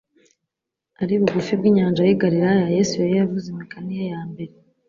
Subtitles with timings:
[1.01, 4.53] Ari bugufi bw'inyanja y'i Galilaya, Yesu yari yavuze imigani ye ya mbere,